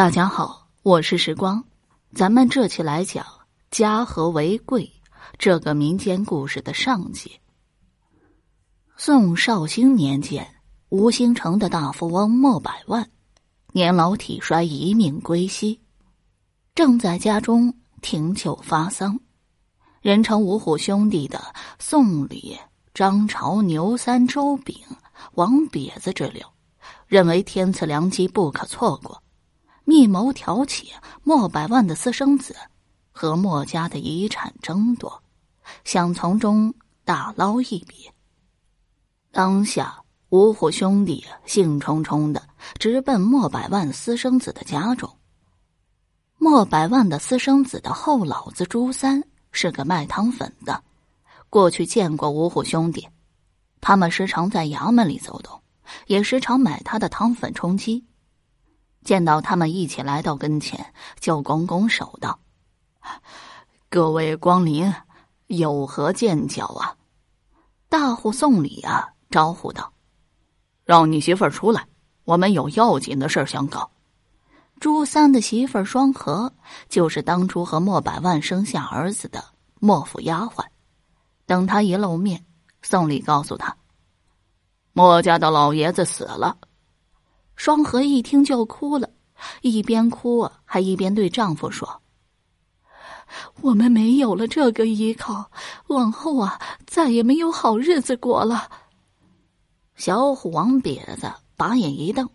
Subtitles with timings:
[0.00, 1.62] 大家好，我是时光，
[2.14, 3.22] 咱们这期来讲
[3.70, 4.90] 家和为贵
[5.36, 7.38] 这个民间故事的上集。
[8.96, 10.54] 宋绍兴年间，
[10.88, 13.10] 吴兴城的大富翁莫百万
[13.74, 15.78] 年老体衰，一命归西，
[16.74, 19.20] 正在家中停柩发丧。
[20.00, 22.58] 人称五虎兄弟的宋李、
[22.94, 24.74] 张朝、牛三、周炳、
[25.34, 26.42] 王瘪子之流，
[27.06, 29.22] 认为天赐良机不可错过。
[29.90, 30.92] 密谋挑起
[31.24, 32.54] 莫百万的私生子
[33.10, 35.20] 和莫家的遗产争夺，
[35.82, 36.72] 想从中
[37.04, 38.08] 大捞一笔。
[39.32, 42.40] 当下五虎兄弟兴冲冲的
[42.78, 45.12] 直奔莫百万私生子的家中。
[46.38, 49.20] 莫百万的私生子的后老子朱三
[49.50, 50.80] 是个卖汤粉的，
[51.48, 53.08] 过去见过五虎兄弟，
[53.80, 55.60] 他们时常在衙门里走动，
[56.06, 58.04] 也时常买他的汤粉充饥。
[59.02, 62.38] 见到他们一起来到跟前，就拱拱手道
[63.88, 64.92] ：“各位光临，
[65.46, 66.96] 有何见教啊？”
[67.88, 69.92] 大户送礼啊，招呼道
[70.84, 71.86] ：“让你媳妇儿出来，
[72.24, 73.90] 我们有要紧的事想搞。”
[74.78, 76.52] 朱三的媳妇儿双和，
[76.88, 79.44] 就是当初和莫百万生下儿子的
[79.78, 80.64] 莫府丫鬟。
[81.44, 82.46] 等他一露面，
[82.80, 83.76] 送礼告诉他
[84.94, 86.56] ：“莫家的老爷子死了。”
[87.60, 89.10] 双河一听就哭了，
[89.60, 92.00] 一边哭还一边对丈夫说
[93.60, 95.50] ：“我们没有了这个依靠，
[95.88, 98.66] 往后啊再也没有好日子过了。”
[99.94, 102.26] 小虎王瘪子把眼一瞪：“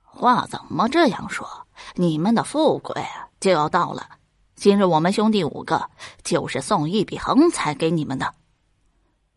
[0.00, 1.46] 话怎么这样说？
[1.94, 3.04] 你们的富贵
[3.38, 4.08] 就要到了，
[4.56, 5.90] 今日我们兄弟五个
[6.24, 8.34] 就是送一笔横财给你们的。”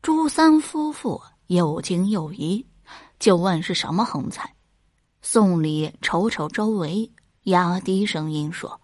[0.00, 2.64] 朱三夫妇又惊又疑。
[3.18, 4.54] 就问是什么横财？
[5.22, 7.10] 宋礼瞅瞅周围，
[7.44, 8.80] 压低声音说：“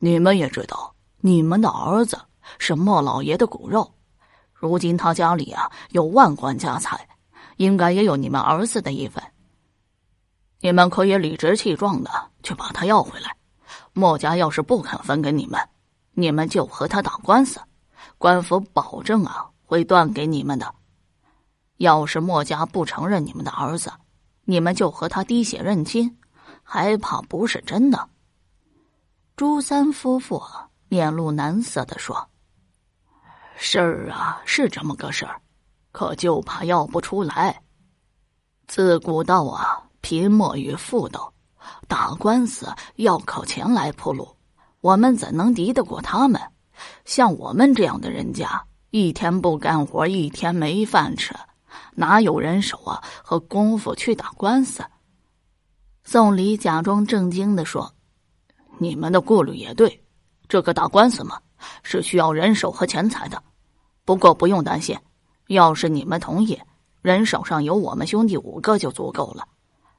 [0.00, 2.18] 你们也知道，你们的儿子
[2.58, 3.94] 是莫老爷的骨肉，
[4.52, 7.08] 如今他家里啊有万贯家财，
[7.58, 9.22] 应该也有你们儿子的一份。
[10.60, 12.10] 你们可以理直气壮的
[12.42, 13.36] 去把他要回来。
[13.92, 15.60] 莫家要是不肯分给你们，
[16.12, 17.60] 你们就和他打官司，
[18.18, 20.74] 官府保证啊会断给你们的。”
[21.76, 23.92] 要是墨家不承认你们的儿子，
[24.44, 26.18] 你们就和他滴血认亲，
[26.62, 28.08] 还怕不是真的？
[29.36, 30.42] 朱三夫妇
[30.88, 32.30] 面露难色的说
[33.56, 35.40] ：“事儿啊是这么个事儿，
[35.92, 37.62] 可就怕要不出来。
[38.66, 41.34] 自古道啊，贫莫与富斗，
[41.86, 44.36] 打官司要靠钱来铺路，
[44.80, 46.40] 我们怎能敌得过他们？
[47.04, 51.34] 像我们这样的人家，一天不干活，一天没饭吃。”
[51.94, 54.84] 哪有人手啊和功夫去打官司？
[56.04, 57.92] 宋礼假装正经的说
[58.78, 60.04] ：“你们的顾虑也对，
[60.48, 61.40] 这个打官司嘛，
[61.82, 63.42] 是需要人手和钱财的。
[64.04, 64.96] 不过不用担心，
[65.48, 66.60] 要是你们同意，
[67.02, 69.48] 人手上有我们兄弟五个就足够了。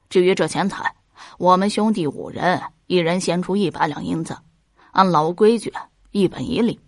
[0.08, 0.94] 至于这钱财，
[1.36, 4.34] 我们兄弟五人一人先出一百两银子，
[4.92, 5.70] 按老规矩，
[6.12, 6.80] 一本一利，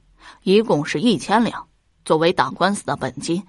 [0.45, 1.69] 一共是一千两，
[2.07, 3.47] 作为打官司的本金。”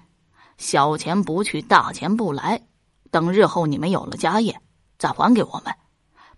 [0.62, 2.62] 小钱不去，大钱不来。
[3.10, 4.60] 等日后你们有了家业，
[4.96, 5.74] 再还给我们。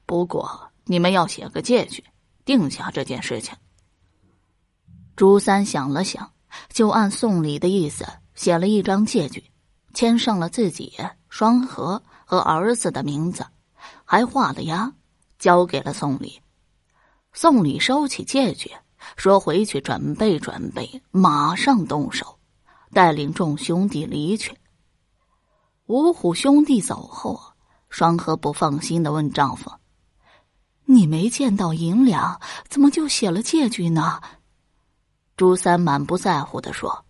[0.06, 2.02] 不过你们要写个借据，
[2.44, 3.54] 定下这件事情。
[5.14, 6.32] 朱三想了想，
[6.70, 9.44] 就按送礼的意思写了一张借据，
[9.92, 10.94] 签上了自己、
[11.28, 13.44] 双和和儿子的名字，
[14.06, 14.90] 还画了押，
[15.38, 16.40] 交给了宋礼。
[17.34, 18.72] 宋礼收起借据，
[19.16, 22.38] 说：“回去准备准备，马上动手。”
[22.94, 24.56] 带领众兄弟离去。
[25.86, 27.38] 五虎兄弟走后，
[27.90, 29.70] 双河不放心的问丈夫
[30.86, 32.40] ：“你没见到银两，
[32.70, 34.20] 怎么就写了借据呢？”
[35.36, 37.04] 朱三满不在乎的说：“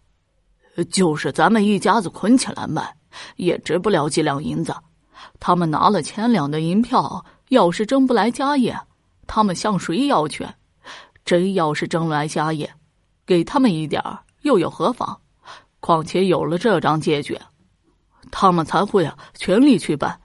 [0.91, 2.97] 就是咱们一家子捆起来卖，
[3.37, 4.75] 也值不了几两银子。
[5.39, 8.77] 他们拿了千两的银票，要是争不来家业，
[9.27, 10.47] 他们向谁要去？
[11.25, 12.75] 真要是争来家业，
[13.25, 14.03] 给他们一点
[14.43, 15.21] 又有何妨？”
[15.85, 17.39] 况且有了这张借据，
[18.31, 20.19] 他们才会啊全力去办。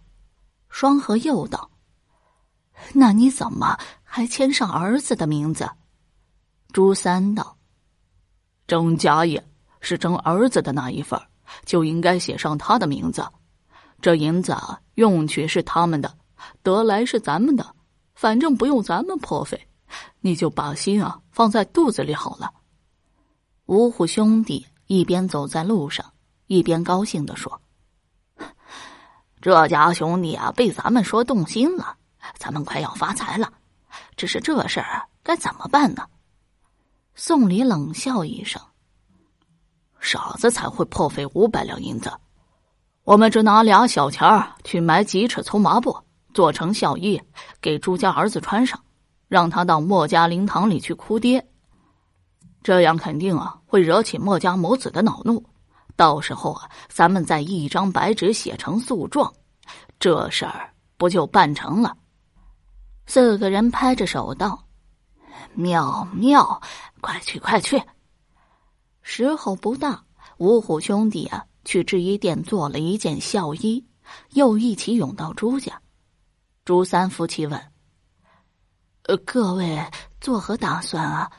[0.70, 1.70] 双河又道
[2.96, 5.70] ：“那你怎么还签上儿子的名字？”
[6.72, 7.58] 朱三道
[8.68, 9.46] ：“争家业
[9.82, 11.22] 是争儿子的那一份
[11.66, 13.28] 就应该写上他的名字。
[14.00, 16.18] 这银子啊用去是他们的，
[16.64, 17.76] 得来是咱们的，
[18.16, 19.68] 反正不用咱们破费，
[20.22, 22.50] 你就把心啊放在肚子里好了。”
[23.68, 24.66] 五虎兄弟。
[24.90, 26.04] 一边走在路上，
[26.48, 27.62] 一边高兴的说
[29.40, 31.96] ：“这家兄弟啊，被咱们说动心了，
[32.40, 33.54] 咱们快要发财了。
[34.16, 36.08] 只是这事儿该怎么办呢？
[37.14, 38.60] 宋礼冷笑一声
[40.02, 42.12] ：“傻子才会破费五百两银子。
[43.04, 45.96] 我们只拿俩小钱儿去买几尺粗麻布，
[46.34, 47.22] 做成孝衣，
[47.62, 48.84] 给朱家儿子穿上，
[49.28, 51.48] 让他到莫家灵堂里去哭爹。
[52.64, 55.46] 这样肯定啊会惹起墨家母子的恼怒。
[55.96, 59.32] 到时候啊，咱们再一张白纸写成诉状，
[60.00, 61.96] 这事儿不就办成了？”
[63.06, 64.66] 四个人拍着手道。
[65.54, 66.62] 妙妙，
[67.00, 67.82] 快去快去！
[69.02, 70.04] 时候不大，
[70.38, 73.86] 五虎兄弟啊，去制衣店做了一件孝衣，
[74.32, 75.80] 又一起涌到朱家。
[76.66, 77.60] 朱三夫妻问
[79.08, 79.84] ：“呃，各位
[80.22, 81.32] 作何打算啊？”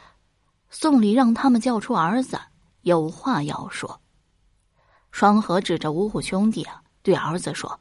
[0.70, 2.40] 宋礼让他们叫出儿子，
[2.82, 4.00] 有话要说。
[5.10, 7.80] 双河指着五虎兄弟啊，对儿子说：“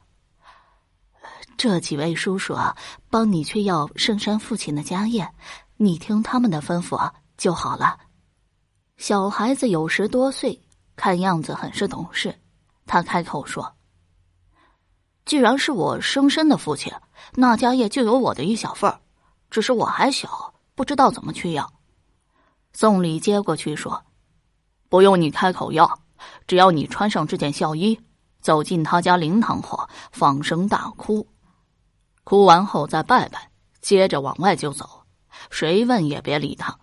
[1.56, 2.76] 这几位叔叔啊，
[3.08, 5.32] 帮你去要圣山父亲的家业。”
[5.78, 7.98] 你听他们的吩咐啊就好了。
[8.98, 10.60] 小孩子有十多岁，
[10.94, 12.38] 看样子很是懂事。
[12.84, 13.76] 他开口说
[15.24, 16.92] ：“既然是我生身的父亲，
[17.34, 19.00] 那家业就有我的一小份儿。
[19.48, 21.72] 只是我还小，不知道怎么去要。”
[22.72, 24.04] 宋礼接过去说
[24.88, 26.00] ：“不用你开口要，
[26.46, 28.00] 只要你穿上这件孝衣，
[28.40, 31.26] 走进他家灵堂后，放声大哭，
[32.24, 33.50] 哭完后再拜拜，
[33.80, 34.88] 接着往外就走。”
[35.48, 36.78] 谁问也别理他，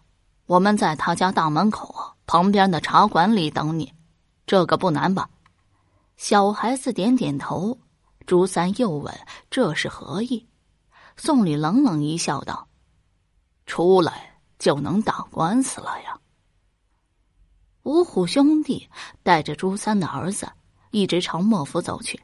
[0.45, 1.93] 我们在他家大门口
[2.25, 3.93] 旁边的茶馆里等你，
[4.45, 5.29] 这个不难吧？
[6.15, 7.77] 小孩子点点头。
[8.25, 9.13] 朱三又问
[9.49, 10.45] ：“这是何意？”
[11.15, 12.67] 宋礼冷冷一笑，道
[13.65, 14.26] ：“出来
[14.59, 16.19] 就能打官司了呀。”
[17.83, 18.89] 五虎兄弟
[19.23, 20.51] 带着朱三的儿子
[20.91, 22.21] 一直朝莫府走去，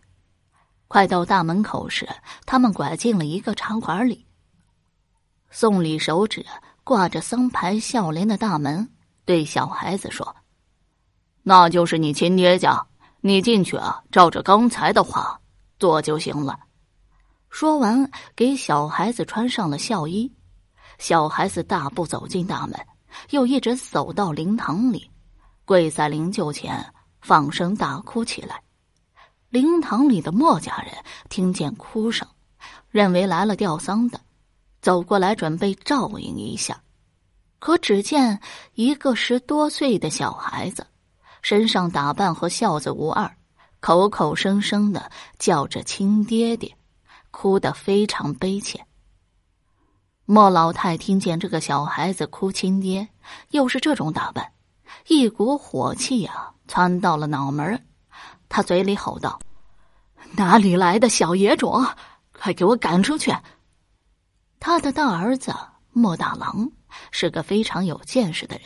[0.88, 2.07] 快到大门口时，
[2.45, 4.27] 他们拐进了一个茶馆里。
[5.50, 6.45] 宋礼手指
[6.83, 8.91] 挂着僧牌孝廉的大门，
[9.24, 10.36] 对小孩子说
[11.44, 12.88] ：“那就是你亲爹家，
[13.21, 15.39] 你进去啊，照着刚才的话
[15.79, 16.59] 做就行了。”
[17.50, 20.33] 说完，给小孩子穿上了孝衣。
[21.00, 22.80] 小孩子大步走进大门，
[23.31, 25.10] 又一直走到灵堂里，
[25.66, 28.62] 跪在灵柩前，放声大哭起来。
[29.50, 30.94] 灵堂里的莫家人
[31.30, 32.28] 听见哭声，
[32.90, 34.19] 认为来了吊丧的。
[34.81, 36.81] 走过来准备照应一下，
[37.60, 38.42] 可只见
[38.74, 40.86] 一个十多岁的小孩子，
[41.42, 43.34] 身上打扮和孝子无二，
[43.80, 46.75] 口口声声的叫着亲爹爹，
[47.31, 48.86] 哭得非常悲切。
[50.25, 53.10] 莫老太听见这个小孩子哭亲爹，
[53.50, 54.54] 又是这种打扮，
[55.08, 57.86] 一股火气呀窜到了脑门
[58.48, 59.38] 他嘴里吼道
[60.38, 61.86] ：“哪里来的小野种，
[62.31, 63.36] 快给我赶出去！”
[64.62, 65.54] 他的大儿子
[65.92, 66.72] 莫大郎
[67.12, 68.66] 是个非常有见识的人，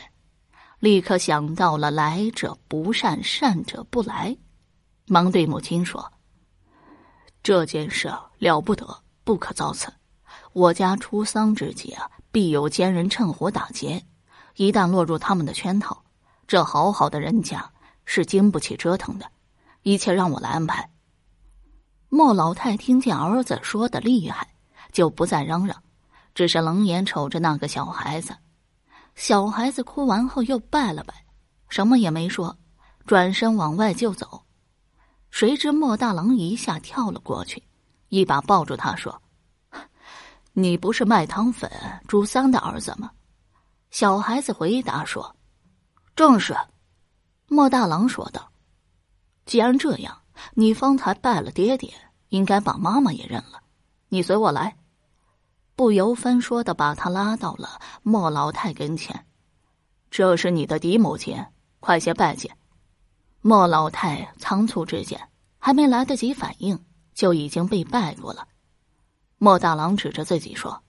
[0.78, 4.36] 立刻想到了“来者不善，善者不来”，
[5.08, 6.12] 忙对母亲说
[7.42, 9.92] ：“这件事了不得，不可造次。
[10.58, 14.04] 我家出丧之际啊，必有奸人趁火打劫，
[14.56, 16.02] 一旦落入他们的圈套，
[16.48, 17.70] 这好好的人家
[18.04, 19.30] 是经不起折腾的。
[19.82, 20.90] 一切让我来安排。”
[22.10, 24.48] 莫老太听见儿子说的厉害，
[24.90, 25.80] 就不再嚷嚷。
[26.34, 28.34] 只是冷眼瞅着那个小孩子，
[29.14, 31.14] 小孩子哭完后又拜了拜，
[31.68, 32.56] 什么也没说，
[33.06, 34.42] 转身往外就走。
[35.30, 37.62] 谁知莫大郎一下跳了过去，
[38.08, 39.22] 一把抱住他说
[40.58, 41.70] ：“你不是卖汤粉
[42.08, 43.12] 朱三的儿子吗？”
[43.90, 45.36] 小孩子回答说
[46.16, 46.56] ：“正是。”
[47.46, 48.50] 莫大郎说道
[49.46, 50.20] ：“既然这样，
[50.54, 51.94] 你方才拜了爹爹，
[52.30, 53.62] 应该把妈妈也认了。
[54.08, 54.76] 你随我来。”
[55.76, 59.24] 不由分说的把他拉到了莫老太跟前，
[60.10, 61.40] 这是你的嫡母亲，
[61.78, 62.58] 快些拜见。
[63.42, 65.20] 莫老太仓促之间，
[65.60, 66.84] 还没来得及反应，
[67.14, 68.48] 就已经被拜过了。
[69.38, 70.82] 莫大郎指着自己说：“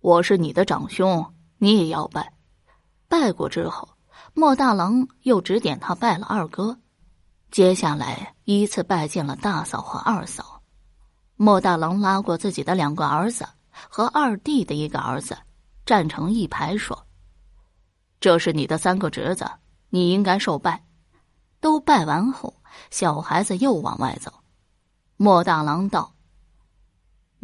[0.00, 2.32] 我是你的长兄，你也要拜。”
[3.08, 3.88] 拜过之后，
[4.34, 6.78] 莫大郎又指点他拜了二哥，
[7.50, 10.60] 接下来依次拜见了大嫂和二嫂。
[11.36, 13.46] 莫大郎拉过自己的两个儿子。
[13.88, 15.34] 和二弟的一个儿子
[15.86, 17.06] 站成一排，说
[18.20, 19.50] ：“这是你的三个侄子，
[19.88, 20.84] 你应该受拜。”
[21.58, 22.54] 都拜完后，
[22.90, 24.30] 小孩子又往外走。
[25.16, 26.12] 莫大郎道：“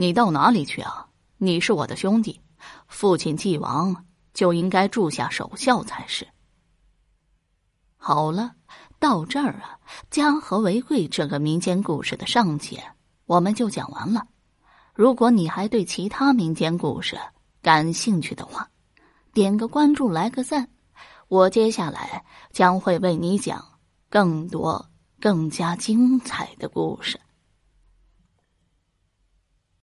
[0.00, 1.08] 你到哪里去啊？
[1.38, 2.40] 你是我的兄弟，
[2.86, 6.24] 父亲既亡，就应该住下守孝才是。”
[7.98, 8.52] 好了，
[9.00, 9.76] 到这儿啊，
[10.08, 12.80] 家和为贵这个民间故事的上节
[13.26, 14.24] 我们就讲完了。
[14.94, 17.18] 如果你还对其他民间故事
[17.60, 18.70] 感兴趣的话，
[19.32, 20.68] 点个关注，来个赞，
[21.26, 23.64] 我接下来将会为你讲
[24.08, 24.88] 更多
[25.20, 27.18] 更加精彩的故事。